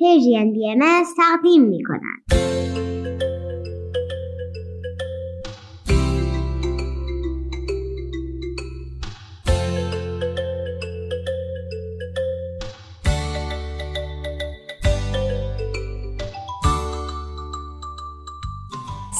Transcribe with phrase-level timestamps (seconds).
[0.00, 2.38] پرژین بی ام تقدیم می کند.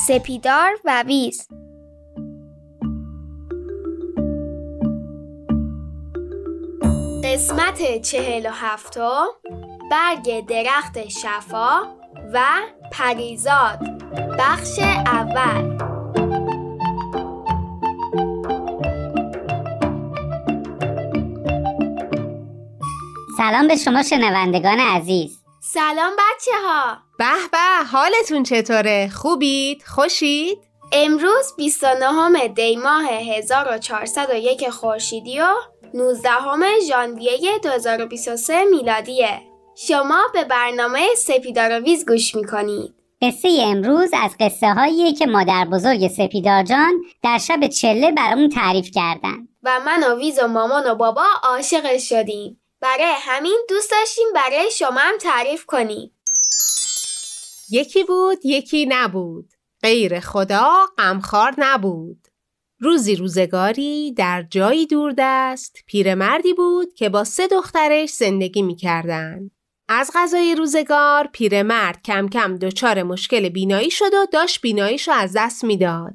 [0.06, 1.48] سپیدار و ویز
[7.24, 9.26] قسمت چهل و هفتم
[9.90, 11.80] برگ درخت شفا
[12.32, 12.40] و
[12.92, 13.78] پریزاد
[14.38, 15.78] بخش اول
[23.36, 30.58] سلام به شما شنوندگان عزیز سلام بچه ها به به حالتون چطوره؟ خوبید؟ خوشید؟
[30.92, 35.46] امروز 29 دی ماه 1401 خورشیدی و
[35.94, 36.30] 19
[36.88, 39.47] ژانویه 2023 میلادیه
[39.86, 42.94] شما به برنامه سپیدار ویز گوش می‌کنید.
[43.22, 48.90] قصه امروز از قصه هایی که مادر بزرگ سپیدار جان در شب چله برامون تعریف
[48.94, 52.60] کردن و من و ویز و مامان و بابا عاشقش شدیم.
[52.80, 56.12] برای همین دوست داشتیم برای شما هم تعریف کنیم.
[57.70, 59.52] یکی بود یکی نبود.
[59.82, 62.28] غیر خدا غمخوار نبود.
[62.80, 65.76] روزی روزگاری در جایی دوردست.
[65.86, 69.50] پیرمردی بود که با سه دخترش زندگی می‌کردند.
[69.90, 75.32] از غذای روزگار پیرمرد کم کم دچار مشکل بینایی شد و داشت بیناییش رو از
[75.36, 76.14] دست می‌داد.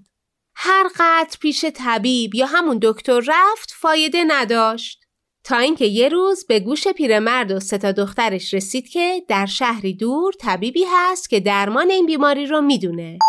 [0.56, 5.00] هر قدر پیش طبیب یا همون دکتر رفت فایده نداشت.
[5.44, 10.34] تا اینکه یه روز به گوش پیرمرد و سه دخترش رسید که در شهری دور
[10.40, 13.20] طبیبی هست که درمان این بیماری رو می‌دونه.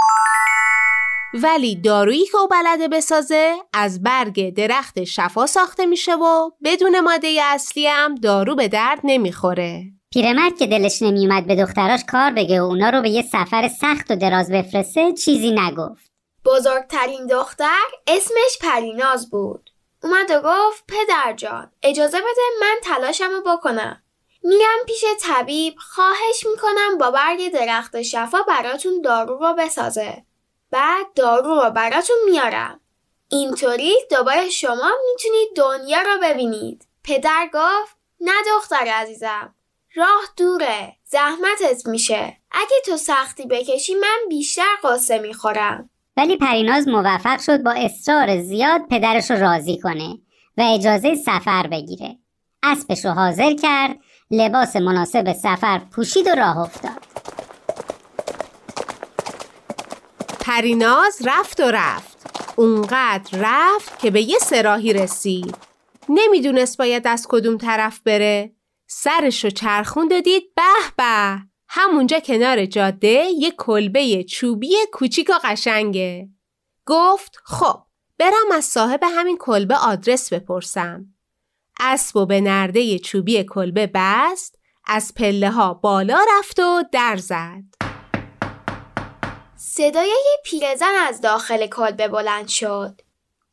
[1.35, 7.39] ولی دارویی که او بلده بسازه از برگ درخت شفا ساخته میشه و بدون ماده
[7.43, 9.85] اصلی هم دارو به درد نمی‌خوره.
[10.15, 14.11] پیرمرد که دلش نمیومد به دختراش کار بگه و اونا رو به یه سفر سخت
[14.11, 16.11] و دراز بفرسته چیزی نگفت.
[16.45, 19.71] بزرگترین دختر اسمش پریناز بود.
[20.03, 24.03] اومد و گفت پدر جان اجازه بده من تلاشم رو بکنم.
[24.43, 30.25] میرم پیش طبیب خواهش می‌کنم با برگ درخت شفا براتون دارو رو بسازه.
[30.71, 32.81] بعد دارو رو براتون میارم.
[33.29, 36.87] اینطوری دوباره شما می‌تونید دنیا رو ببینید.
[37.05, 39.55] پدر گفت نه دختر عزیزم.
[39.97, 40.97] راه دوره.
[41.05, 42.37] زحمتت میشه.
[42.51, 45.91] اگه تو سختی بکشی من بیشتر قصه می‌خورم.
[46.17, 50.19] ولی پریناز موفق شد با اصرار زیاد پدرش رو راضی کنه
[50.59, 52.19] و اجازه سفر بگیره.
[52.63, 53.99] اسبش رو حاضر کرد،
[54.31, 57.03] لباس مناسب سفر پوشید و راه افتاد.
[60.41, 62.19] پریناز رفت و رفت.
[62.57, 65.57] اونقدر رفت که به یه سراحی رسید.
[66.09, 68.53] نمی‌دونست باید از کدوم طرف بره.
[68.97, 70.63] سرش رو چرخوند و دید به
[70.97, 71.39] به
[71.69, 76.29] همونجا کنار جاده یه کلبه چوبی کوچیک و قشنگه.
[76.87, 77.83] گفت خب
[78.19, 81.07] برم از صاحب همین کلبه آدرس بپرسم.
[81.81, 87.65] اسب و به نرده چوبی کلبه بست از پله ها بالا رفت و در زد.
[89.57, 93.01] صدای یه پیرزن از داخل کلبه بلند شد.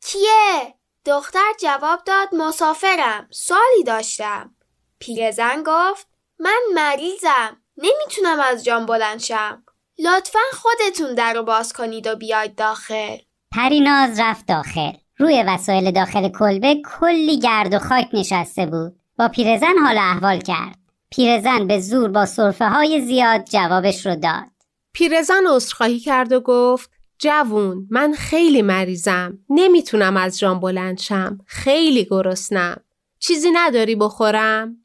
[0.04, 0.74] کیه؟
[1.06, 3.28] دختر جواب داد مسافرم.
[3.30, 4.54] سوالی داشتم.
[5.02, 6.06] پیرزن گفت
[6.38, 7.56] من مریضم.
[7.76, 9.62] نمی‌تونم از جام بلند شم.
[9.98, 13.16] لطفا خودتون در رو باز کنید و بیاید داخل.
[13.52, 14.92] پریناز رفت داخل.
[15.18, 18.96] روی وسایل داخل کلبه کلی گرد و خاک نشسته بود.
[19.18, 20.78] با پیرزن حال احوال کرد.
[21.10, 24.50] پیرزن به زور با صرفه های زیاد جوابش رو داد.
[24.92, 32.04] پیرزن عذرخواهی کرد و گفت جوون من خیلی مریضم نمی‌تونم از جام بلند شم خیلی
[32.04, 32.80] گرسنم
[33.18, 34.76] چیزی نداری بخورم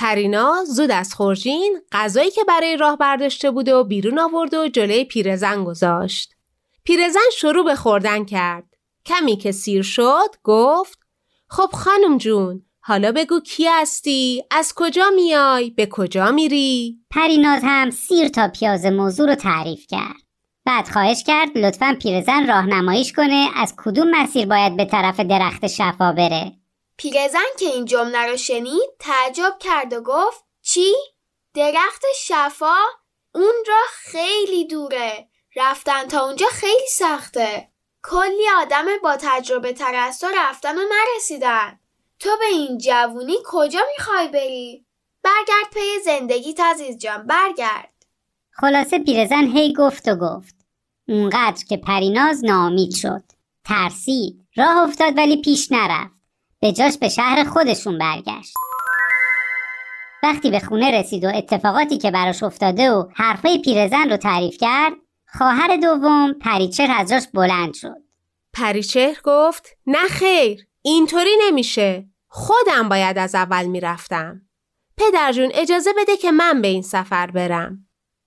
[0.00, 5.04] پرینا زود از خورجین غذایی که برای راه برداشته بود و بیرون آورد و جلوی
[5.04, 6.34] پیرزن گذاشت
[6.84, 8.64] پیرزن شروع به خوردن کرد
[9.06, 10.98] کمی که سیر شد گفت
[11.48, 17.90] خب خانم جون حالا بگو کی هستی؟ از کجا میای؟ به کجا میری؟ پریناز هم
[17.90, 20.22] سیر تا پیاز موضوع رو تعریف کرد.
[20.64, 26.12] بعد خواهش کرد لطفا پیرزن راهنماییش کنه از کدوم مسیر باید به طرف درخت شفا
[26.12, 26.59] بره.
[27.00, 30.94] پیرزن که این جمله رو شنید تعجب کرد و گفت چی؟
[31.54, 32.76] درخت شفا؟
[33.34, 35.28] اون را خیلی دوره.
[35.56, 37.68] رفتن تا اونجا خیلی سخته.
[38.02, 41.80] کلی آدم با تجربه تر از تو رفتن و نرسیدن.
[42.18, 44.86] تو به این جوونی کجا می‌خوای بری؟
[45.22, 47.94] برگرد پی زندگیت عزیز جان برگرد
[48.50, 50.54] خلاصه پیرزن هی گفت و گفت
[51.08, 53.24] اونقدر که پریناز ناامید شد
[53.64, 56.19] ترسید راه افتاد ولی پیش نرفت
[56.62, 58.54] به جاش به شهر خودشون برگشت.
[60.22, 64.92] وقتی به خونه رسید و اتفاقاتی که براش افتاده و حرفای پیرزن رو تعریف کرد
[65.38, 67.96] خواهر دوم پریچهر از جاش بلند شد.
[68.52, 72.06] پریچهر گفت نه خیر اینطوری نمیشه.
[72.28, 74.42] خودم باید از اول می‌رفتم.
[74.96, 77.86] پدر جون اجازه بده که من به این سفر برم.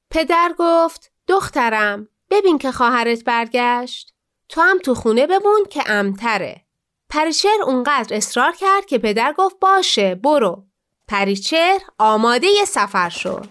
[0.09, 4.13] پدر گفت دخترم ببین که خواهرت برگشت.
[4.49, 6.62] تو هم تو خونه بمون که امتره.
[7.13, 10.63] پریچهر اونقدر اصرار کرد که پدر گفت باشه برو
[11.07, 13.47] پریچهر آماده ی سفر شد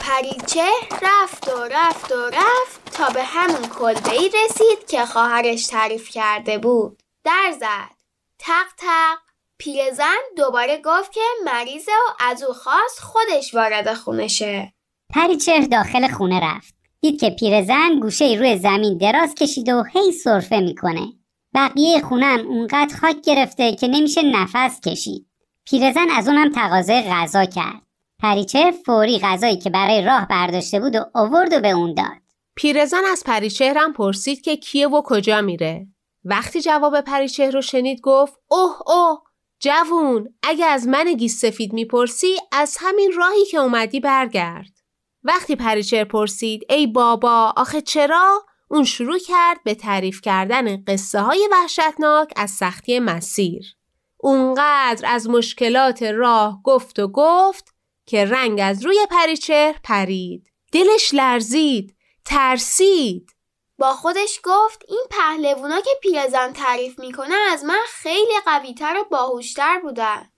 [0.00, 0.68] پریچه
[1.02, 6.58] رفت و رفت و رفت تا به همون کلبه ای رسید که خواهرش تعریف کرده
[6.58, 7.02] بود.
[7.24, 7.96] در زد.
[8.38, 9.18] تق تق.
[9.58, 14.72] پیرزن دوباره گفت که مریضه و از او خواست خودش وارد خونه شه.
[15.14, 20.60] پریچهر داخل خونه رفت دید که پیرزن گوشه روی زمین دراز کشیده و هی سرفه
[20.60, 21.12] می‌کنه.
[21.54, 25.26] بقیه خونم اونقدر خاک گرفته که نمیشه نفس کشید.
[25.66, 27.82] پیرزن از اونم تقاضای غذا کرد.
[28.18, 32.20] پریچهر فوری غذایی که برای راه برداشته بود و آورد و به اون داد.
[32.56, 35.86] پیرزن از پریچهرم پرسید که کیه و کجا میره.
[36.24, 39.18] وقتی جواب پریچهر رو شنید گفت اوه اوه
[39.60, 44.79] جوون اگه از من گیس سفید می‌پرسی از همین راهی که اومدی برگرد.
[45.24, 51.48] وقتی پریچهر پرسید ای بابا آخه چرا؟ اون شروع کرد به تعریف کردن قصه های
[51.52, 53.76] وحشتناک از سختی مسیر.
[54.16, 57.74] اونقدر از مشکلات راه گفت و گفت
[58.06, 60.46] که رنگ از روی پریچهر پرید.
[60.72, 63.30] دلش لرزید ترسید.
[63.78, 69.80] با خودش گفت این پهلوونا که پیرزن تعریف می‌کنه از من خیلی قویتر و باهوشتر
[69.80, 70.29] بودن.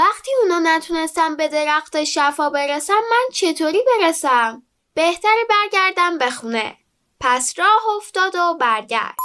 [0.00, 4.62] وقتی اونا نتونستم به درخت شفا برسم من چطوری برسم؟
[4.94, 6.76] بهتری برگردم به خونه.
[7.20, 9.20] پس راه افتاد و برگشت.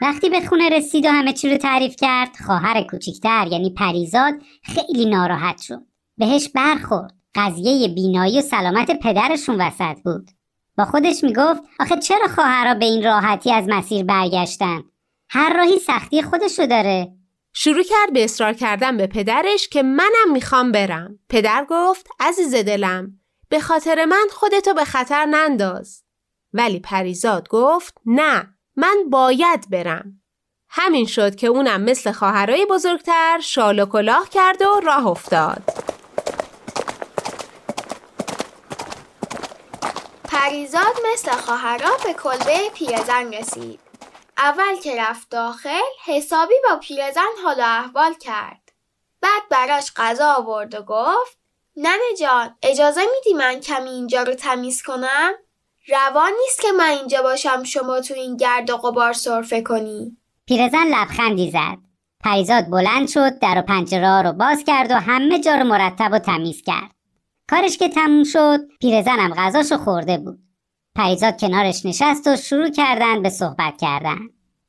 [0.00, 5.06] وقتی به خونه رسید و همه چی رو تعریف کرد خواهر کوچیکتر یعنی پریزاد خیلی
[5.06, 5.82] ناراحت شد
[6.18, 10.30] بهش برخورد قضیه بینایی و سلامت پدرشون وسط بود
[10.78, 14.82] با خودش می‌گفت آخه چرا خواهرها به این راحتی از مسیر برگشتن
[15.28, 17.12] هر راهی سختی خودشو داره
[17.56, 21.18] شروع کرد به اصرار کردن به پدرش که منم می‌خوام برم.
[21.28, 26.02] پدر گفت عزیز دلم به خاطر من خودتو به خطر ننداز.
[26.52, 30.20] ولی پریزاد گفت نه من باید برم.
[30.68, 35.62] همین شد که اونم مثل خواهرای بزرگتر شال و کلاه کرد و راه افتاد.
[40.24, 43.83] پریزاد مثل خواهرا به کلبه پیرزن رسید.
[44.38, 48.72] اول که رفت داخل حسابی با پیرزن حال و احوال کرد.
[49.20, 51.38] بعد براش غذا آورد و گفت
[51.76, 55.32] ننه جان اجازه میدی من کمی اینجا رو تمیز کنم؟
[55.88, 60.16] روان نیست که من اینجا باشم شما تو این گرد و غبار سرفه کنی.
[60.46, 61.78] پیرزن لبخندی زد
[62.24, 66.18] پریزاد بلند شد در و پنجره رو باز کرد و همه جا رو مرتب و
[66.18, 66.90] تمیز کرد
[67.50, 70.38] کارش که تموم شد پیرزنم غذاشو خورده بود
[70.96, 74.18] پریزاد کنارش نشست و شروع کردن به صحبت کردن.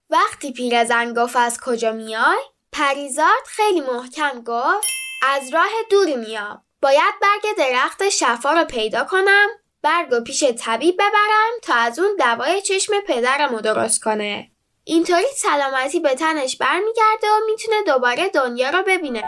[0.09, 2.37] وقتی پیرزن گفت از کجا میای؟
[2.71, 4.87] پریزاد خیلی محکم گفت
[5.23, 6.61] از راه دوری میام.
[6.81, 9.47] باید برگ درخت شفا رو پیدا کنم
[9.81, 14.51] برگ و پیش طبیب ببرم تا از اون دوای چشم پدرم رو درست کنه.
[14.83, 19.23] اینطوری سلامتی به تنش برمیگرده و می‌تونه دوباره دنیا رو ببینه.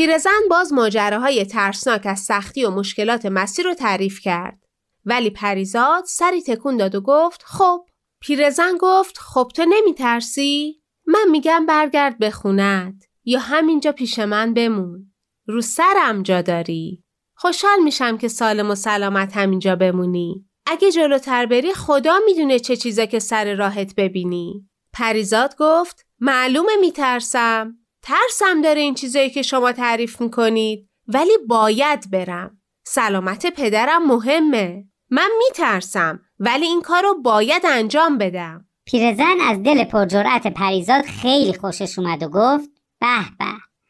[0.00, 4.58] پیرزن باز ماجراهای ترسناک از سختی و مشکلات مسیر رو تعریف کرد.
[5.04, 7.86] ولی پریزاد سری تکون داد و گفت خب
[8.20, 14.54] پیرزن گفت خب تو نمی ترسی؟ من میگم برگرد به خونت یا همینجا پیش من
[14.54, 15.12] بمون.
[15.46, 17.04] رو سرم جا داری.
[17.36, 20.46] خوشحال میشم که سالم و سلامت همینجا بمونی.
[20.66, 24.68] اگه جلوتر بری خدا می‌دونه چه چیزا که سر راهت ببینی.
[24.92, 27.79] پریزاد گفت معلومه میترسم.
[28.02, 30.88] ترسم داره این چیزایی که شما تعریف می‌کنید.
[31.08, 32.58] ولی باید برم.
[32.84, 34.84] سلامت پدرم مهمه.
[35.10, 38.64] من میترسم ولی این کار رو باید انجام بدم.
[38.84, 43.44] پیرزن از دل پرجرأت پریزاد خیلی خوشش اومد و گفت به به.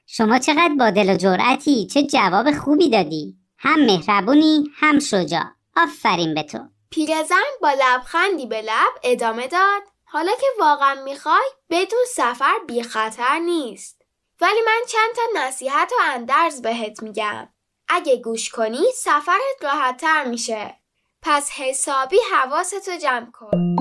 [0.07, 3.37] شما چقدر با دل و جرأتی؟ چه جواب خوبی دادی.
[3.59, 5.45] هم مهربونی هم شجاع.
[5.77, 6.59] آفرین به تو.
[6.91, 13.39] پیرزن با لبخندی به لب ادامه داد حالا که واقعا می‌خوای بدون سفر بی خطر
[13.39, 14.00] نیست.
[14.41, 17.49] ولی من چند تا نصیحت و اندرز بهت میگم
[17.89, 20.81] اگه گوش کنی سفرت راحتتر میشه
[21.23, 23.77] پس حسابی حواستو جمع کن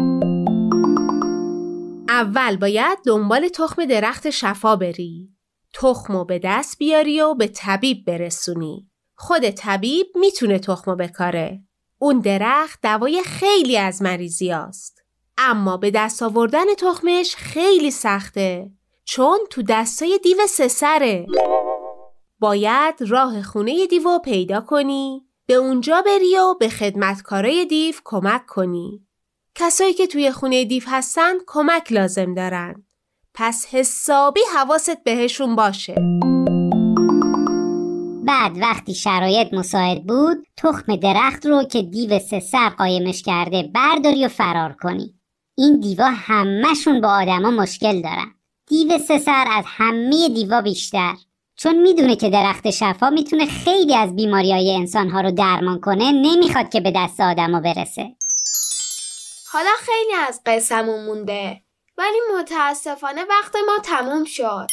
[2.09, 5.29] اول باید دنبال تخم درخت شفا بری.
[5.73, 8.89] تخمو به دست بیاری و به طبیب برسونی.
[9.15, 11.63] خود طبیب می‌تونه تخمو بکاره.
[11.97, 14.55] اون درخت دوای خیلی از مریضی.
[15.37, 18.71] اما به دست آوردن تخمش خیلی سخته
[19.11, 21.25] چون تو دستای دیو سسره.
[22.39, 29.05] باید راه خونه دیو پیدا کنی به اونجا بری و به خدمتکارای دیو کمک کنی.
[29.55, 32.83] کسایی که توی خونه دیو هستن کمک لازم دارن.
[33.33, 35.95] پس حسابی حواست بهشون باشه.
[38.27, 44.25] بعد وقتی شرایط مساعد بود تخم درخت رو که دیو سه سر قایمش کرده برداری
[44.25, 45.13] و فرار کنی
[45.57, 48.38] این دیوا همهشون با آدما مشکل دارن
[48.69, 51.13] دیو سه سر از همه دیوا بیشتر.
[51.55, 56.69] چون می‌دونه که درخت شفا می‌تونه خیلی از بیماری های انسانها رو درمان کنه نمی‌خواد
[56.69, 58.15] که به دست آدما برسه.
[59.51, 61.61] حالا خیلی از قصمون مونده
[61.97, 64.67] ولی متاسفانه وقت ما تموم شد.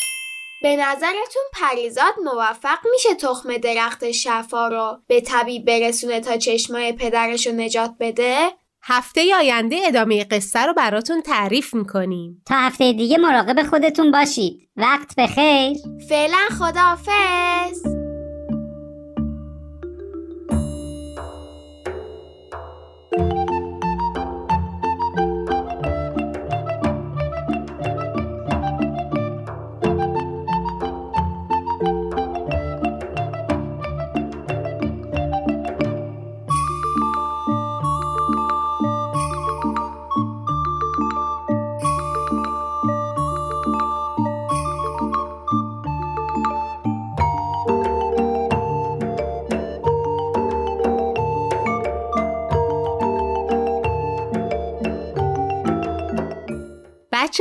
[0.63, 7.47] به نظرتون پریزاد موفق میشه تخم درخت شفا رو به طبیب برسونه تا چشمای پدرش
[7.47, 8.51] رو نجات بده؟
[8.89, 12.43] هفته آینده ادامه قصه رو براتون تعریف می‌کنیم.
[12.47, 14.69] تا هفته دیگه مراقب خودتون باشید.
[14.77, 15.77] وقت بخیر.
[16.09, 17.96] فعلا خداحافظ.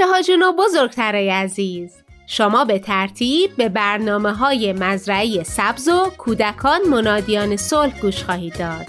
[0.06, 1.92] ها جون و بزرگترای عزیز.
[2.28, 8.86] شما به ترتیب به برنامه های مزرعی سبز و کودکان منادیان صلح گوش خواهید داد.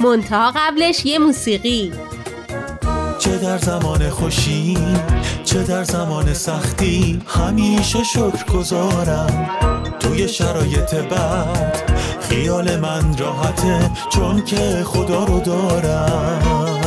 [0.00, 1.92] منتها قبلش یه موسیقی.
[3.18, 4.76] چه در زمان خوشی
[5.44, 9.50] چه در زمان سختی همیشه شکر گذارم
[10.00, 11.90] توی شرایط بد
[12.20, 16.79] خیال من راحته چون که خدا رو دارم.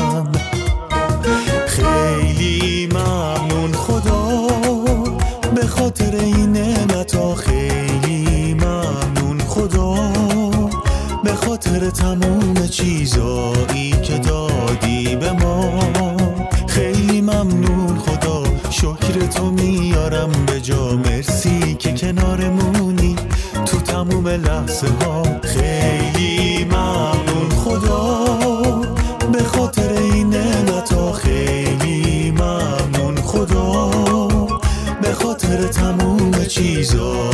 [5.84, 9.96] خاطر این نعمتا خیلی ممنون خدا.
[11.24, 15.80] به خاطر تموم چیزایی که دادی به ما.
[16.68, 18.44] خیلی ممنون خدا.
[18.70, 20.96] شکر تو میارم به جا.
[20.96, 23.16] مرسی که کنارمونی
[23.66, 26.53] تو تموم لحظه ها خیلی
[36.84, 37.33] تموم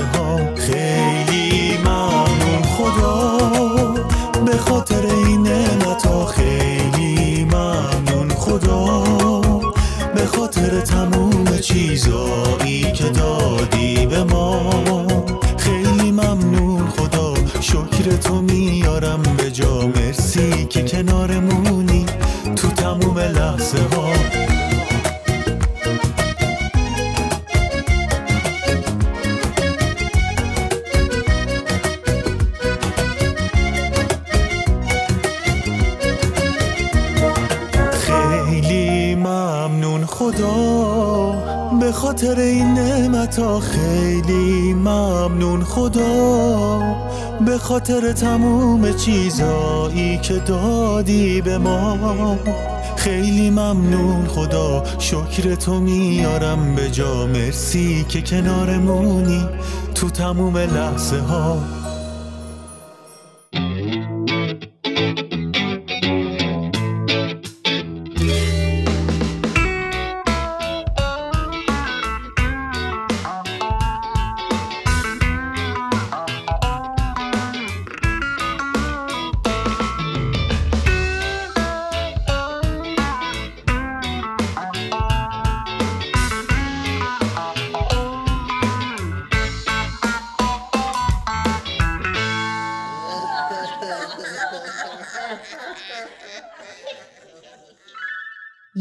[0.00, 2.62] ها خیلی ممنون.
[2.62, 3.38] خدا
[4.46, 8.28] به خاطر این نعمتا خیلی ممنون.
[8.28, 9.02] خدا
[10.14, 14.70] به خاطر تموم چیزایی که دادی به ما
[15.58, 16.88] خیلی ممنون.
[16.88, 18.61] خدا شکر تو میارم
[47.72, 52.38] خاطر تموم چیزایی که دادی به ما.
[52.96, 57.26] خیلی ممنون خدا شکر تو میارم به جا.
[57.26, 59.48] مرسی که کنارمونی
[59.94, 61.81] تو تموم لحظه ها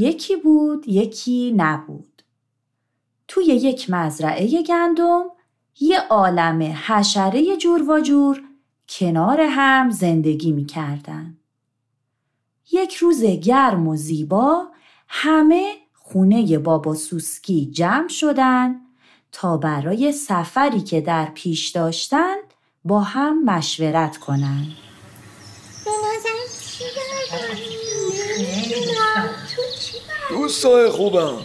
[0.01, 2.24] یکی بود یکی نبود
[3.27, 5.24] توی یک مزرعه گندم
[5.79, 8.41] یه عالم حشره جور و جور
[8.89, 11.38] کنار هم زندگی می کردن.
[12.72, 14.67] یک روز گرم و زیبا
[15.08, 18.75] همه خونه بابا سوسکی جمع شدن
[19.31, 22.36] تا برای سفری که در پیش داشتن
[22.86, 24.65] با هم مشورت کنن.
[25.86, 26.41] به نظر
[29.81, 29.98] چی
[30.32, 31.38] دوستای خوبم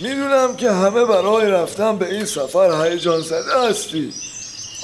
[0.00, 4.12] می‌دونم که همه برای رفتن به این سفر هیجان زده هستی.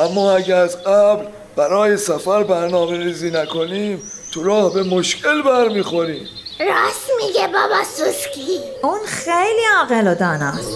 [0.01, 4.03] اما اگر از قبل برای سفر برنامه ریزی نکنیم
[4.35, 6.29] تو راه به مشکل برمیخوریم.
[6.61, 8.61] راست میگه بابا سوسکی.
[8.83, 10.71] اون خیلی عاقل و داناست.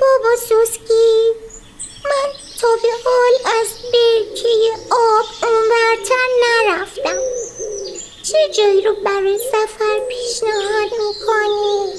[0.00, 1.30] بابا سوسکی
[2.04, 4.48] من تا به حال از برکه
[4.90, 7.20] آب اونورتر نرفتم.
[8.22, 11.92] چه جایی رو برای سفر پیشنهاد می‌کنی؟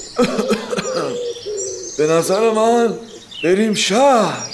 [1.98, 2.98] به نظر من
[3.44, 4.48] بریم شهر.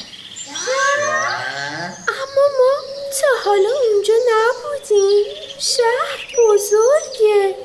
[2.09, 2.73] اما ما
[3.21, 5.25] تا حالا اونجا نبودیم.
[5.59, 7.57] شهر بزرگه.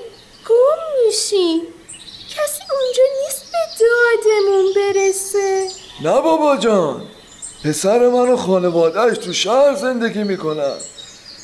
[0.50, 1.62] گم میشیم
[2.30, 5.68] کسی اونجا نیست به دادمون برسه.
[6.02, 7.08] نه بابا جان.
[7.66, 10.74] پسر من و خانوادهش تو شهر زندگی می‌کنن.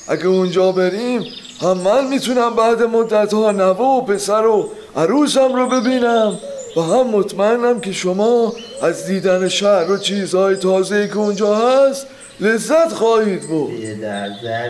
[0.08, 1.26] اگه اونجا بریم
[1.62, 6.40] هم من می‌تونم بعد مدت ها نوه و پسر و عروسم رو ببینم
[6.78, 12.08] و هم مطمئنم که شما از دیدن شهر و چیزهای تازه‌ای که اونجا هست
[12.40, 14.70] لذت خواهید بود به نظر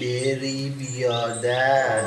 [0.00, 2.00] بری بیادر.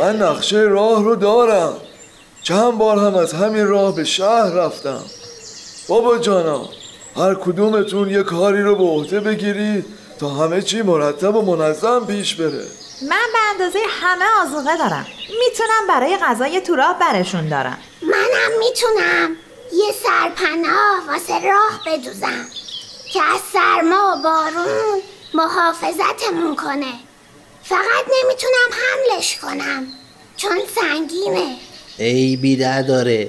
[0.00, 1.72] من نقشه راه رو دارم.
[2.44, 5.04] چند بار هم از همین راه به شهر رفتم.
[5.88, 6.68] بابا جانا
[7.16, 9.86] هر کدومتون یه کاری رو به عهده بگیرید
[10.20, 12.66] تا همه چی مرتب و منظم پیش بره.
[13.02, 15.06] من به اندازه همه آزوقه دارم.
[15.28, 17.78] می‌تونم برای غذای تو راه برشون دارم.
[18.02, 19.36] منم می‌تونم.
[19.72, 22.46] یه سرپناه واسه راه بدوزم
[23.12, 25.00] که از سرما و بارون
[25.34, 26.92] محافظتمون کنه.
[27.62, 29.86] فقط نمی‌تونم حملش کنم
[30.36, 31.56] چون سنگینه.
[31.98, 33.28] عیبی نداره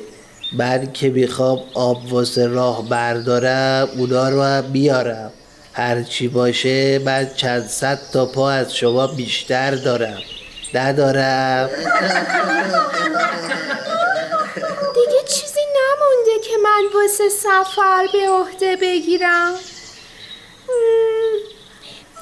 [0.57, 5.31] من که می‌خوام آب واسه راه بردارم اونا رو هم بیارم.
[5.73, 10.21] هرچی باشه من چند صد تا پا از شما بیشتر دارم.
[10.73, 11.69] ندارم.
[14.95, 19.53] دیگه چیزی نمونده که من واسه سفر به عهده بگیرم.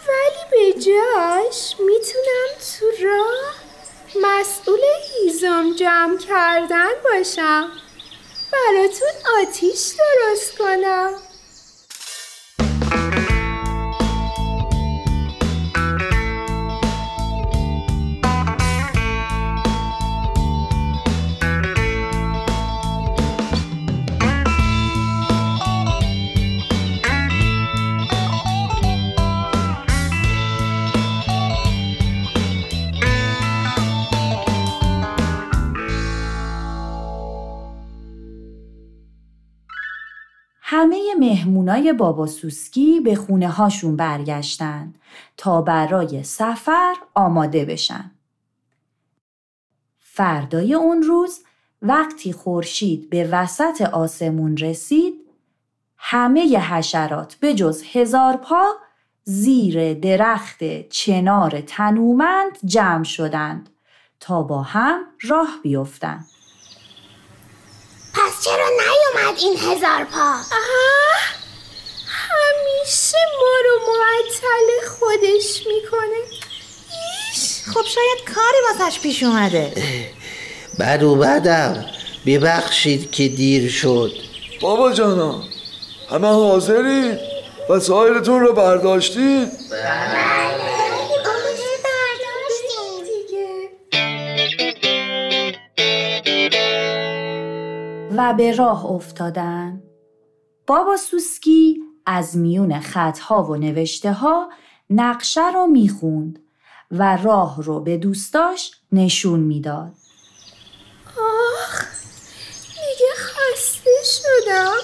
[0.07, 3.62] ولی به جاش می‌تونم تو راه
[4.21, 7.69] مسئول هیزم جمع کردن باشم.
[8.51, 11.13] براتون آتیش درست کنم.
[41.23, 44.93] مهمونای بابا سوسکی به خونه هاشون برگشتن
[45.37, 48.11] تا برای سفر آماده بشن.
[49.99, 51.39] فردای اون روز
[51.81, 55.13] وقتی خورشید به وسط آسمون رسید
[55.97, 58.63] همه ی حشرات به جز هزار پا
[59.23, 63.69] زیر درخت چنار تنومند جمع شدند
[64.19, 66.27] تا با هم راه بیفتند.
[68.13, 70.35] پس چرا نیومد این هزار پا؟
[72.83, 76.17] همیشه ما رو معطل خودش می‌کنه.
[77.31, 77.61] ایش.
[77.63, 79.73] خب شاید کاری واسش پیش اومده.
[80.79, 81.85] من اومدم.
[82.25, 84.11] ببخشید که دیر شد.
[84.61, 85.43] بابا جانا
[86.09, 87.19] همه حاضرید
[87.69, 89.51] وسایلتون رو برداشتید
[98.17, 99.83] و به راه افتادن.
[100.67, 104.49] بابا سوسکی از میون خطها و نوشته ها
[104.89, 106.39] نقشه رو می‌خوند
[106.91, 109.91] و راه رو به دوستاش نشون می‌داد.
[111.17, 111.85] آخ
[112.69, 114.77] دیگه خسته شدم.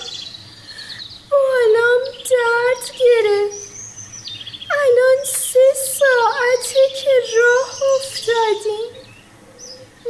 [1.31, 3.69] بالام درد گرفت.
[4.71, 9.09] الان سه ساعته که راه افتادیم.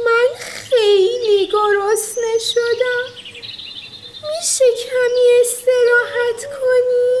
[0.04, 3.29] من خیلی گرسنه شدم.
[4.38, 7.20] میشه کمی استراحت کنی؟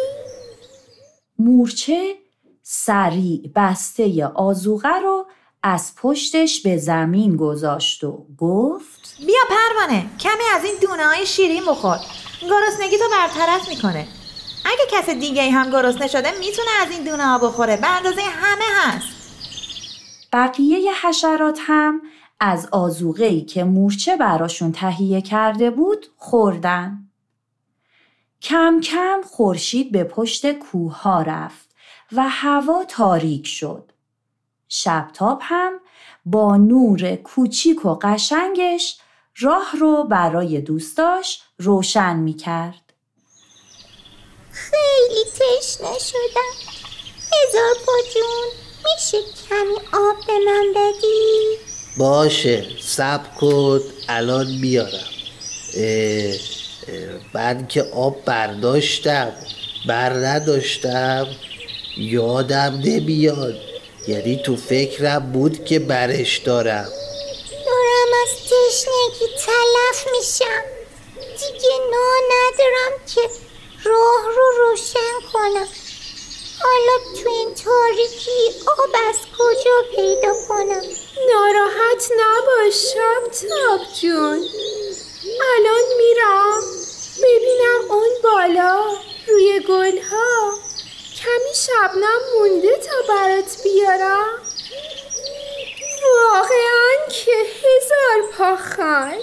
[1.38, 2.14] مورچه
[2.62, 5.26] سریع بسته آزوغه رو
[5.62, 11.64] از پشتش به زمین گذاشت و گفت بیا پروانه کمی از این دونه های شیرین
[11.66, 11.98] بخور.
[12.42, 14.08] گرسنگی تو برطرف می‌کنه.
[14.64, 17.76] اگه کس دیگه هم گرسنه شده می‌تونه از این دونه ها بخوره.
[17.76, 19.20] به اندازه همه هست.
[20.32, 22.02] بقیه حشرات هم
[22.40, 27.10] از آزوغه‌ای که مورچه براشون تهیه کرده بود خوردن.
[28.42, 31.70] کم کم خورشید به پشت کوه ها رفت
[32.12, 33.92] و هوا تاریک شد.
[34.68, 35.72] شبتاب هم
[36.24, 38.98] با نور کوچیک و قشنگش
[39.38, 42.92] راه رو برای دوستاش روشن می کرد.
[44.50, 46.54] خیلی تشنه شدم
[47.32, 48.50] هزار پا جون
[48.84, 55.10] میشه کمی آب به من بدی؟ باشه سب کن الان میارم.
[55.76, 59.32] اه، که آب برداشتم
[59.88, 61.26] بر نداشتم
[61.96, 63.54] یادم نمیاد.
[64.08, 66.88] یعنی تو فکرم بود که برش دارم.
[67.66, 70.62] دارم از تشنگی تلف میشم.
[71.14, 73.20] دیگه نا ندارم که
[73.84, 75.68] راه رو روشن کنم.
[76.60, 80.82] حالا تو این تاریکی آب از کجا پیدا کنم؟
[81.28, 84.44] ناراحت نباش شبتاب جون.
[85.56, 86.62] الان میرم.
[87.22, 88.84] ببینم اون بالا
[89.28, 90.52] روی گلها.
[91.16, 94.40] کمی شبنم مونده تا برات بیارم.
[96.04, 99.20] واقعا که هزار پا خان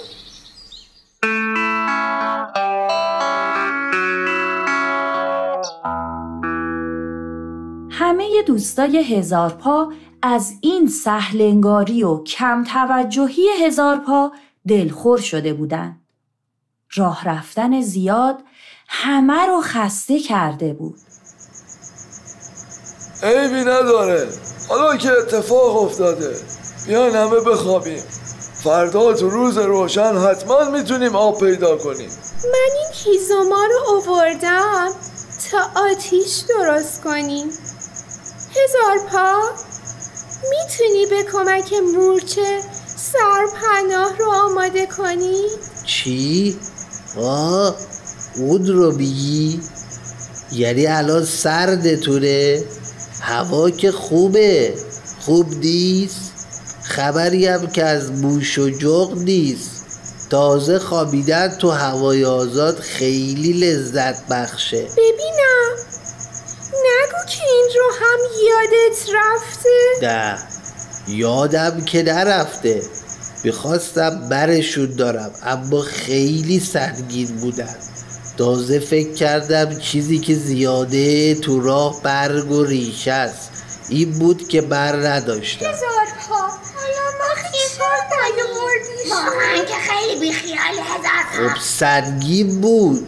[7.90, 14.32] همه دوستای هزار پا از این سهلنگاری و کم توجهی هزار پا
[14.68, 16.00] دلخور شده بودند.
[16.94, 18.36] راه رفتن زیاد
[18.88, 20.96] همه رو خسته کرده بود.
[23.22, 24.28] عیبی نداره.
[24.68, 26.36] حالا که اتفاق افتاده.
[26.86, 28.02] بیاین همه بخوابیم.
[28.64, 32.10] فردا تو روز روشن حتما می‌تونیم آب پیدا کنیم.
[32.44, 34.88] من این هیزوما رو اووردم
[35.50, 37.48] تا آتیش درست کنیم.
[38.50, 39.67] هزار پا؟
[40.42, 42.60] می‌تونی به کمک مورچه
[42.96, 45.42] سرپناه رو آماده کنی؟
[45.84, 46.56] چی؟
[47.16, 47.76] آه
[48.36, 49.60] اون رو میگی؟
[50.52, 52.62] یعنی الان سردتونه؟
[53.20, 54.74] هوا که خوبه
[55.20, 56.32] خوب نیست؟
[56.82, 59.78] خبری هم که از بوش و جغ نیست
[60.30, 65.87] تازه خوابیدن تو هوای آزاد خیلی لذت بخشه ببینم
[67.28, 69.68] که این رو هم یادت رفته؟
[70.02, 70.38] نه
[71.08, 72.82] یادم که نرفته.
[73.44, 77.76] می‌خواستم برشون دارم اما خیلی سنگین بودن.
[78.38, 83.50] تازه فکر کردم چیزی که زیاده تو راه برگ و ریشه است.
[83.88, 85.66] این بود که بر نداشتم.
[85.66, 86.34] هزار پا.
[86.34, 93.06] حالا ما چیکار نیاوردی واقعا که خیلی بیخیال هزار خب سنگین بود.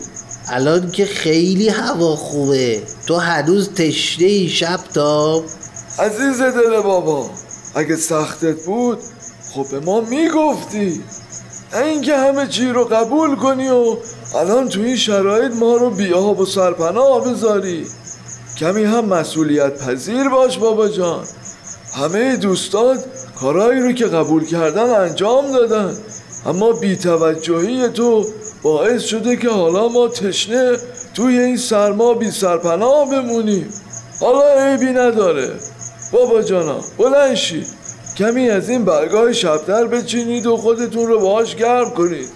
[0.52, 2.82] الان که خیلی هوا خوبه.
[3.06, 5.42] تو هنوز تشنه ای شب تا
[5.98, 7.30] عزیز دل بابا
[7.74, 8.98] اگه سختت بود
[9.54, 11.02] خب به ما می‌گفتی.
[11.74, 13.96] اینکه همه چی رو قبول کنی و
[14.34, 17.86] الان تو این شرایط ما رو بی آب و سرپناه بذاری.
[18.58, 21.24] کمی هم مسئولیت پذیر باش بابا جان.
[21.94, 23.04] همه دوستات
[23.40, 25.96] کارایی رو که قبول کردن انجام دادن.
[26.46, 28.26] اما بیتوجهی تو
[28.62, 30.77] باعث شده که حالا ما تشنه
[31.14, 33.68] توی این سرما بی سرپناه بمونیم.
[34.20, 35.51] حالا عیبی نداره.
[36.12, 37.66] بابا جانا بلند شید.
[38.16, 42.29] کمی از این برگاه شبتر بچینید و خودتون رو باهاش گرم کنید.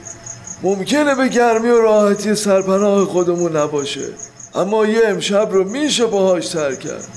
[0.63, 4.09] ممکنه به گرمی و راحتی سرپناه خودمون نباشه.
[4.55, 7.09] اما یه امشب رو میشه باهاش سر کرد.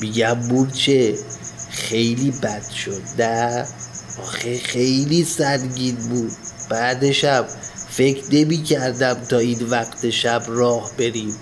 [0.00, 1.14] میگم مورچه
[1.70, 3.66] خیلی بد شد نه؟
[4.22, 6.32] آخه خیلی سنگین بود.
[6.70, 7.44] بعدشم
[7.96, 11.36] فکر نمی کردم تا این وقت شب راه بریم.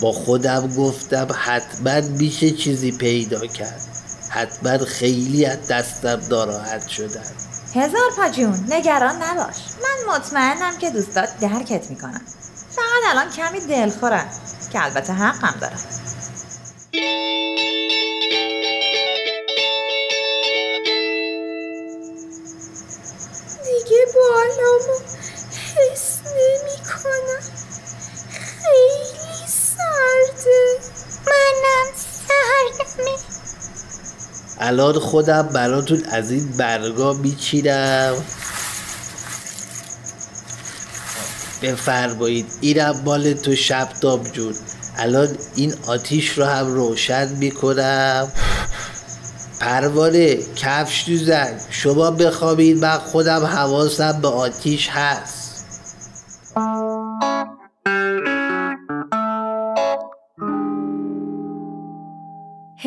[0.00, 3.80] با خودم گفتم حتما میشه چیزی پیدا کرد.
[4.28, 7.32] حتما خیلی از دستم ناراحت شدن.
[7.74, 9.56] هزار پا جون نگران نباش.
[9.82, 12.20] من مطمئنم که دوستات درکت می‌کنن.
[12.70, 14.28] فقط الان کمی دلخورم
[14.72, 15.80] که البته حقم دارم
[23.64, 25.11] دیگه بالامو
[27.02, 27.42] کنم
[28.30, 30.60] خیلی سرده.
[31.26, 31.92] منم
[32.28, 33.18] سردمه
[34.58, 38.14] الان خودم براتون از این برگا میچینم.
[41.62, 44.54] بفرمایید اینم مال تو شبتاب جون.
[44.96, 48.32] الان این آتیش رو هم روشن می‌کنم.
[49.60, 55.41] پروانه کفش دوزن شما بخوابید من خودم حواسم به آتیش هست.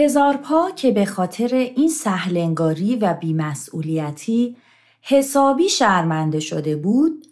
[0.06, 4.58] هزار پا که به خاطر این سهلنگاری و بیمسئولیتی
[5.02, 7.26] حسابی شرمنده شده بود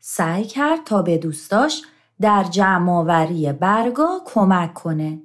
[0.00, 1.82] سعی کرد تا به دوستاش
[2.20, 5.22] در جمعآوری برگا کمک کنه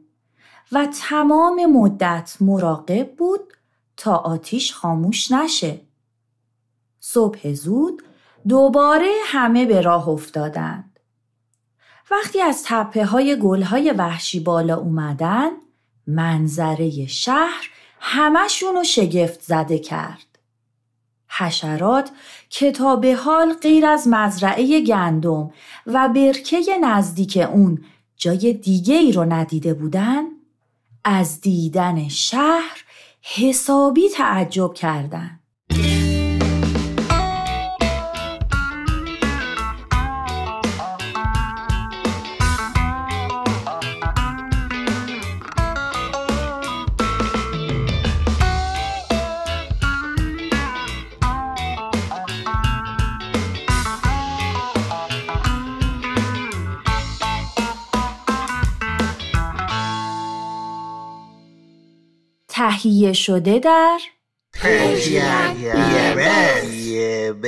[0.71, 3.54] و تمام مدت مراقب بود
[3.97, 5.82] تا آتیش خاموش نشه.
[6.99, 8.04] صبح زود
[8.47, 10.99] دوباره همه به راه افتادند.
[12.12, 15.49] وقتی از تپه های گل های وحشی بالا اومدن
[16.10, 17.69] منظره شهر
[18.00, 20.26] همشون رو شگفت زده کرد.
[21.28, 22.12] حشرات
[22.50, 25.52] که تا به حال غیر از مزرعه گندم
[25.86, 27.86] و برکه نزدیک اون
[28.17, 30.24] جای دیگه ای رو ندیده بودن
[31.04, 32.84] از دیدن شهر
[33.22, 35.38] حسابی تعجب کردند.
[62.84, 64.00] تهیه شده در
[66.13, 67.39] جوانی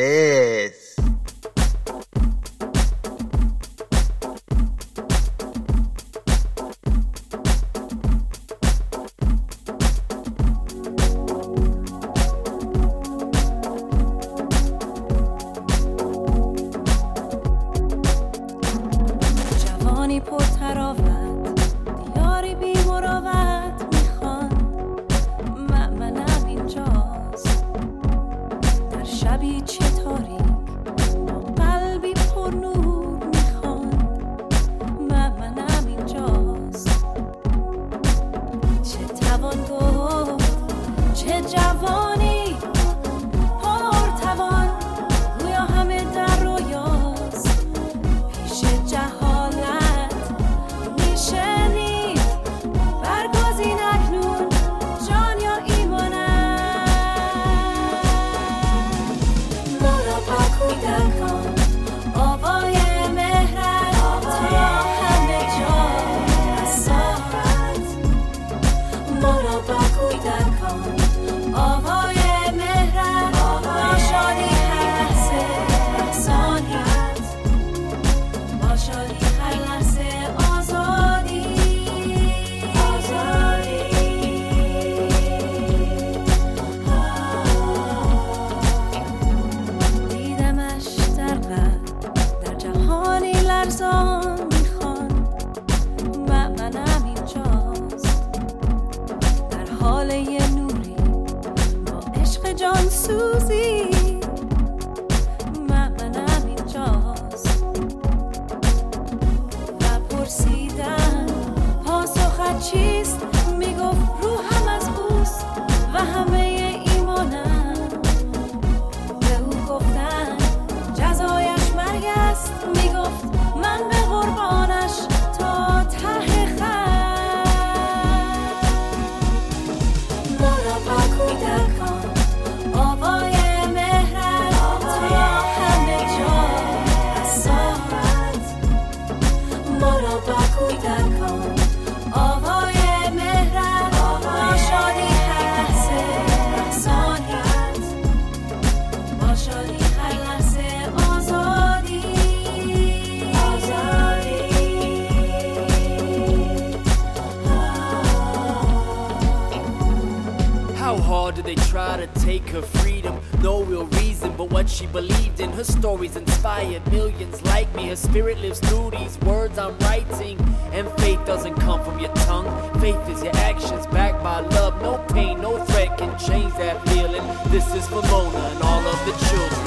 [162.32, 163.20] take her freedom?
[163.41, 165.52] No real reason, but what she believed in.
[165.52, 167.89] Her stories inspired millions like me.
[167.89, 170.39] Her spirit lives through these words I'm writing.
[170.72, 172.50] And faith doesn't come from your tongue.
[172.80, 174.82] Faith is your actions backed by love.
[174.82, 177.26] No pain, no threat can change that feeling.
[177.52, 179.62] This is for Mona and all of the children.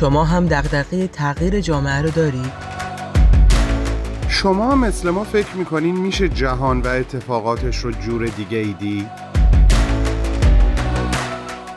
[0.00, 2.52] شما هم دغدغه تغییر جامعه رو دارید؟
[4.28, 9.08] شما مثل ما فکر می‌کنین میشه جهان و اتفاقاتش رو جور دیگه ای دید؟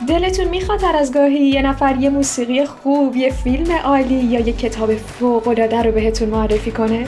[0.08, 4.52] دلتون می‌خواد هر از گاهی یه نفر یه موسیقی خوب، یه فیلم عالی یا یه
[4.52, 7.06] کتاب فوق‌العاده رو بهتون معرفی کنه؟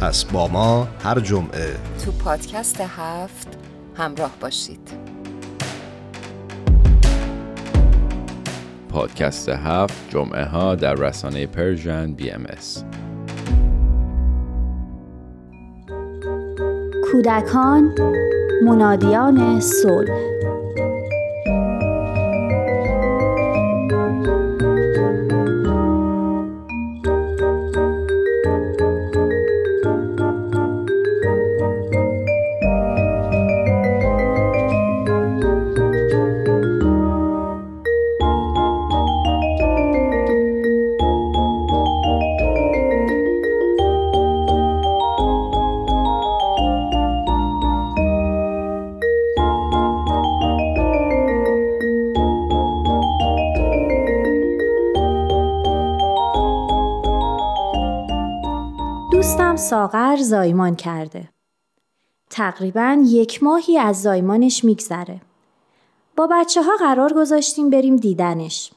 [0.00, 3.48] پس با ما هر جمعه تو پادکست هفت
[3.96, 5.01] همراه باشید
[8.92, 12.84] پادکست هفت جمعه ها در رسانه Persian BMS.
[17.12, 17.94] کودکان
[18.64, 20.41] منادیان صلح
[59.62, 61.28] ساغر زایمان کرده.
[62.30, 65.20] تقریبا یک ماهی از زایمانش میگذره.
[66.16, 68.72] با بچه ها قرار گذاشتیم بریم دیدنش.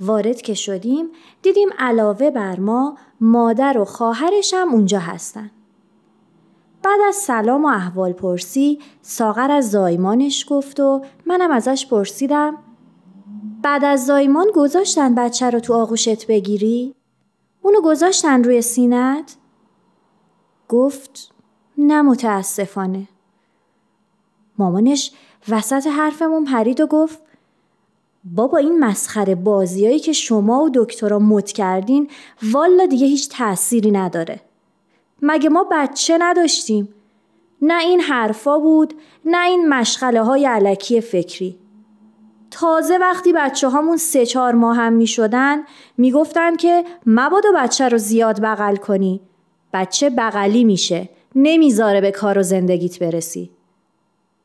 [0.00, 1.08] وارد که شدیم
[1.42, 5.50] دیدیم علاوه بر ما مادر و خواهرش هم اونجا هستن.
[6.82, 12.56] بعد از سلام و احوال پرسی ساغر از زایمانش گفت و منم ازش پرسیدم
[13.62, 16.94] بعد از زایمان گذاشتن بچه رو تو آغوشت بگیری؟
[17.62, 19.36] اونو گذاشتن روی سینت؟
[20.72, 21.32] گفت
[21.78, 23.08] نه متاسفانه.
[24.58, 25.12] مامانش
[25.48, 27.18] وسط حرفمون پرید و گفت
[28.24, 32.08] بابا این مسخره بازیایی که شما و دکترا مد کردین
[32.52, 34.40] والا دیگه هیچ تأثیری نداره.
[35.22, 36.88] مگه ما بچه نداشتیم؟
[37.62, 41.58] نه این حرفا بود نه این مشغله های علکی فکری.
[42.50, 45.62] تازه وقتی بچه هامون سه چهار ماه هم می شدن
[45.98, 49.20] می گفتن که مبادا بچه رو زیاد بغل کنی.
[49.72, 51.08] بچه بغلی میشه.
[51.34, 53.50] نمی‌ذاره به کار و زندگیت برسی.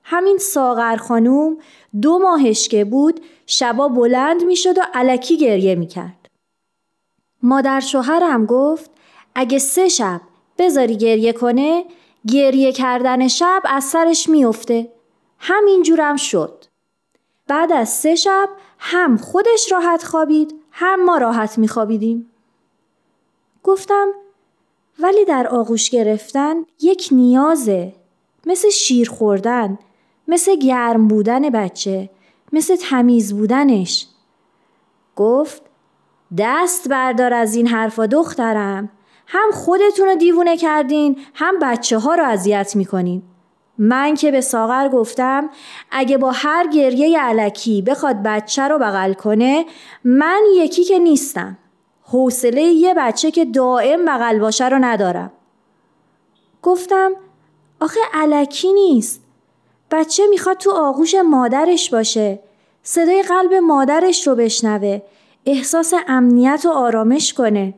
[0.04, 1.58] همین ساغر خانوم
[2.02, 6.28] دو ماهش که بود شبا بلند می شد و علکی گریه می کرد.
[7.44, 8.92] مادر شوهرم گفت
[9.36, 10.22] اگه سه شب
[10.58, 11.86] بذاری گریه کنه
[12.28, 14.92] گریه کردن شب از سرش میفته.
[15.40, 16.66] همین جورم شد.
[17.48, 22.32] بعد از سه شب هم خودش راحت خوابید هم ما راحت میخوابیدیم.
[23.63, 24.08] گفتم
[24.99, 27.93] ولی در آغوش گرفتن یک نیازه.
[28.45, 29.79] مثل شیر خوردن
[30.27, 32.10] مثل گرم بودن بچه
[32.53, 34.08] مثل تمیز بودنش.
[35.15, 35.62] گفت
[36.37, 38.89] دست بردار از این حرفا دخترم.
[39.27, 43.21] هم خودتون رو دیوونه کردین هم بچه ها رو اذیت می‌کنین.
[43.77, 45.50] من که به ساغر گفتم
[45.91, 49.65] اگه با هر گریه علکی بخواد بچه رو بغل کنه
[50.04, 51.58] من یکی که نیستم.
[52.12, 55.31] حوصله یه بچه که دائم بغل باشه رو ندارم.
[56.62, 57.12] گفتم
[57.81, 59.21] آخه علکی نیست.
[59.91, 62.39] بچه می‌خواد تو آغوش مادرش باشه.
[62.83, 65.01] صدای قلب مادرش رو بشنوه.
[65.45, 67.73] احساس امنیت و آرامش کنه.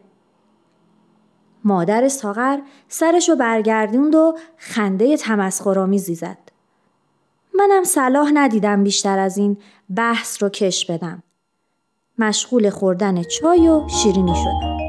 [1.63, 6.37] مادر ساغر سرش رو برگردوند و خنده تمسخرآمیزی زد.
[7.53, 9.57] منم صلاح ندیدم بیشتر از این
[9.95, 11.23] بحث رو کش بدم.
[12.19, 14.88] مشغول خوردن چای و شیرینی شدم.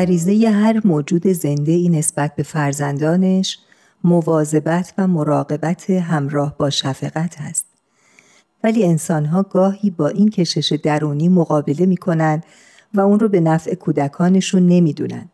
[0.00, 3.58] غریزه هر موجود زنده ای نسبت به فرزندانش
[4.04, 7.66] مواظبت و مراقبت همراه با شفقت است.
[8.64, 12.44] ولی انسانها گاهی با این کشش درونی مقابله می کنند
[12.94, 15.28] و اون رو به نفع کودکانشون نمی‌دونن.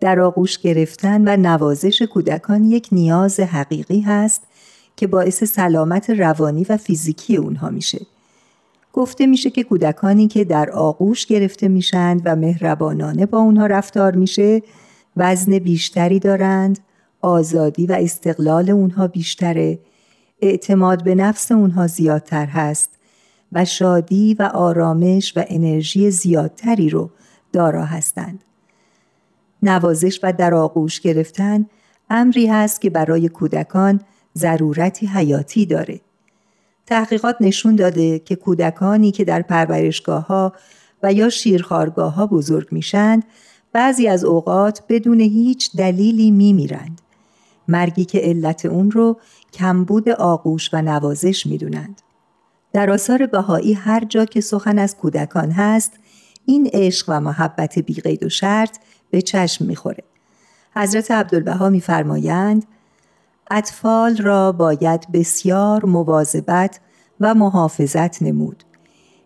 [0.00, 4.42] در آغوش گرفتن و نوازش کودکان یک نیاز حقیقی هست
[4.96, 8.06] که باعث سلامت روانی و فیزیکی اونها میشه.
[8.92, 14.62] گفته میشه که کودکانی که در آغوش گرفته میشند و مهربانانه با اونها رفتار میشه
[15.16, 16.78] وزن بیشتری دارند،
[17.20, 19.78] آزادی و استقلال اونها بیشتره،
[20.42, 22.90] اعتماد به نفس اونها زیادتر هست
[23.52, 27.10] و شادی و آرامش و انرژی زیادتری رو
[27.52, 28.44] دارا هستند.
[29.62, 31.66] نوازش و در آغوش گرفتن
[32.10, 34.00] امری هست که برای کودکان
[34.36, 36.00] ضرورتی حیاتی داره.
[36.88, 40.52] تحقیقات نشون داده که کودکانی که در پرورشگاه ها
[41.02, 43.24] و یا شیرخارگاه ها بزرگ میشند
[43.72, 47.00] بعضی از اوقات بدون هیچ دلیلی میمیرند.
[47.68, 49.20] مرگی که علت اون رو
[49.52, 52.02] کمبود آغوش و نوازش می‌دونند.
[52.72, 55.92] در آثار بهایی هر جا که سخن از کودکان هست
[56.44, 58.78] این عشق و محبت بیقید و شرط
[59.10, 60.04] به چشم می‌خوره.
[60.76, 62.64] حضرت عبدالبها میفرمایند
[63.50, 66.80] اطفال را باید بسیار مواظبت
[67.20, 68.64] و محافظت نمود.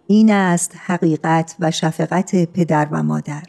[0.07, 3.45] این است حقیقت و شفقت پدر و مادر.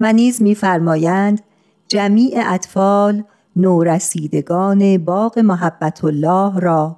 [0.00, 1.42] و نیز میفرمایند
[1.88, 3.24] جمیع اطفال
[3.56, 6.96] نورسیدگان باغ محبت الله را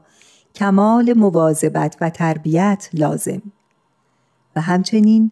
[0.55, 3.43] کمال مواظبت و تربیت لازم
[4.57, 5.31] و همچنین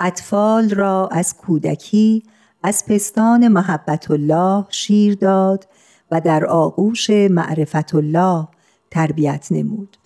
[0.00, 2.22] اطفال را از کودکی
[2.62, 5.66] از پستان محبت الله شیر داد
[6.10, 8.48] و در آغوش معرفت الله
[8.90, 9.96] تربیت نمود.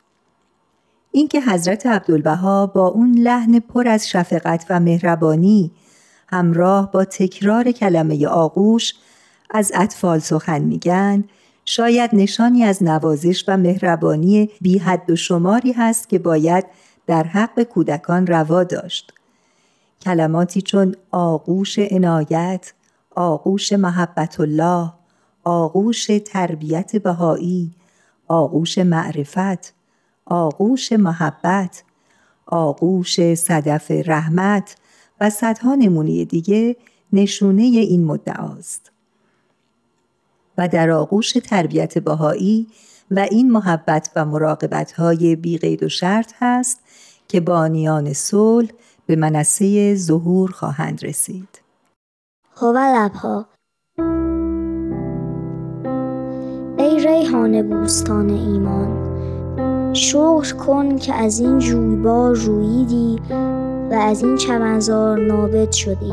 [1.11, 5.71] اینکه حضرت عبدالبها با اون لحن پر از شفقت و مهربانی
[6.29, 8.95] همراه با تکرار کلمه آغوش
[9.51, 11.25] از اطفال سخن میگن
[11.65, 16.65] شاید نشانی از نوازش و مهربانی بی حد و شماری هست که باید
[17.07, 19.13] در حق کودکان روا داشت.
[20.03, 22.73] کلماتی چون آغوش عنایت،
[23.11, 24.93] آغوش محبت الله،
[25.45, 27.71] آغوش تربیت بهایی،
[28.29, 29.75] آغوش معرفت،
[30.27, 31.85] آغوش محبت،
[32.47, 34.77] آغوش صدف رحمت
[35.21, 36.77] و صدها نمونه دیگه
[37.13, 38.93] نشونه این مدعاست.
[40.59, 42.67] و در آغوش تربیت بهایی
[43.11, 46.81] و این محبت و مراقبت های بیقید و شرط هست
[47.29, 48.71] که بانیان صلح
[49.07, 51.61] به منصه ظهور خواهند رسید.
[52.57, 53.47] هو لبها
[56.93, 58.89] ای ریحان بوستان ایمان.
[59.93, 63.19] شکر کن که از این جویبار رویدی
[63.91, 66.13] و از این چمنزار نابد شدی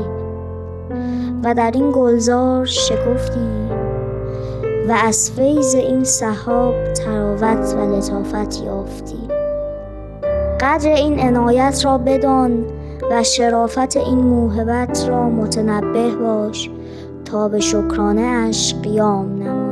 [1.43, 3.69] و در این گلزار شکفتی
[4.87, 9.27] و از فیض این سحاب تراوت و لطافت یافتی.
[10.61, 12.65] قدر این عنایت را بدان
[13.11, 16.69] و شرافت این موهبت را متنبه باش
[17.25, 19.68] تا به شکرانه اش قیام نمایی.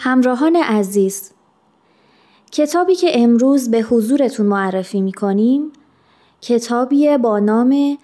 [0.00, 1.32] همراهان عزیز
[2.52, 5.72] کتابی که امروز به حضورتون معرفی می کنیم
[6.40, 7.98] کتابی با نام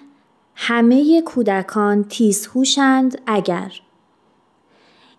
[0.54, 3.72] همه کودکان تیزهوشند اگر.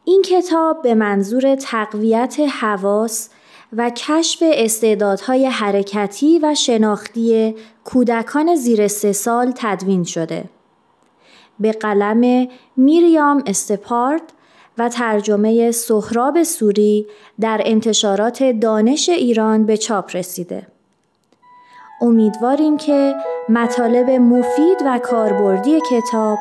[0.06, 3.30] این کتاب به منظور تقویت حواس
[3.74, 10.44] و کشف استعدادهای حرکتی و شناختی کودکان زیر سه سال تدوین شده.
[11.60, 12.48] به قلم
[12.78, 14.22] میریام استپارد
[14.78, 17.08] و ترجمه سهراب سوری
[17.40, 20.68] در انتشارات دانش ایران به چاپ رسیده.
[22.02, 23.16] امیدواریم که
[23.50, 26.38] مطالب مفید و کاربردی کتاب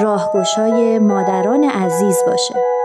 [0.00, 2.81] راهگشای مادران عزیز باشه.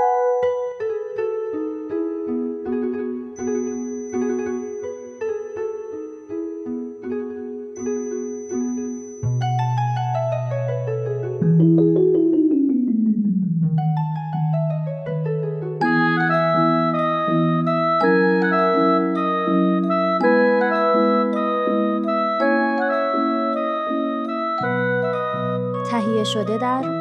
[26.47, 26.96] تهیه شده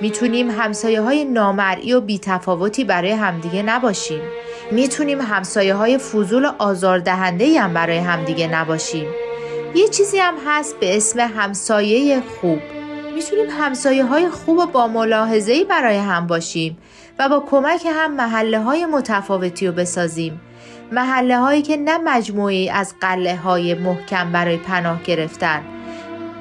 [0.00, 4.20] می‌تونیم همسایه های نامرئی و بیتفاوتی برای همدیگه نباشیم.
[4.70, 9.06] می‌تونیم همسایه های فضول و آزاردهنده هم برای همدیگه نباشیم.
[9.74, 12.58] یه چیزی هم هست به اسم همسایه خوب.
[13.14, 16.78] می‌تونیم همسایه های خوب و با ملاحظه‌ای برای هم باشیم
[17.18, 20.40] و با کمک هم محله های متفاوتی رو بسازیم.
[20.92, 25.62] محله هایی که نه مجموعی از قله های محکم برای پناه گرفتن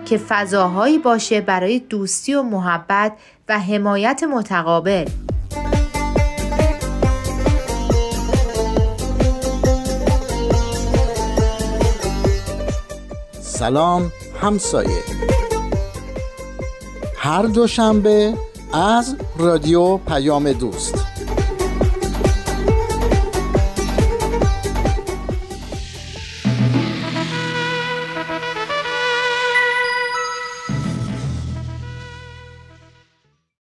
[0.10, 3.14] که فضاهایی باشه برای دوستی و محبت
[3.49, 5.07] و حمایت متقابل.
[13.41, 15.03] سلام همسایه.
[17.18, 18.34] هر دوشنبه
[18.74, 21.09] از رادیو پیام دوست.